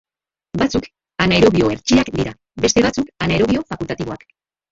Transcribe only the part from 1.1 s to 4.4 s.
anaerobio hertsiak dira, beste batzuk anaerobio fakultatiboak.